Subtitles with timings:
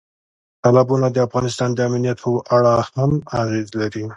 [0.63, 3.11] تالابونه د افغانستان د امنیت په اړه هم
[3.41, 4.03] اغېز لري.